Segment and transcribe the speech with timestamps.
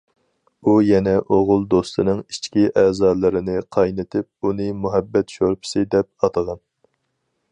[0.61, 6.65] ئۇ يەنە ئوغۇل دوستىنىڭ ئىچكى ئەزالىرىنى قاينىتىپ ئۇنى« مۇھەببەت شورپىسى» دەپ ئاتىغان.